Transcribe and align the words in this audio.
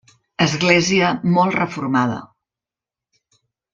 Església 0.45 1.11
molt 1.35 1.57
reformada. 1.59 2.19